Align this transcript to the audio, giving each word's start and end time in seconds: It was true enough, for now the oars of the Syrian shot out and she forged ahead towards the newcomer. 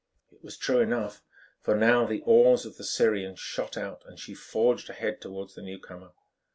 It 0.31 0.43
was 0.43 0.57
true 0.57 0.79
enough, 0.79 1.21
for 1.61 1.75
now 1.75 2.07
the 2.07 2.21
oars 2.21 2.65
of 2.65 2.77
the 2.77 2.83
Syrian 2.83 3.35
shot 3.35 3.77
out 3.77 4.01
and 4.07 4.19
she 4.19 4.33
forged 4.33 4.89
ahead 4.89 5.21
towards 5.21 5.53
the 5.53 5.61
newcomer. 5.61 6.13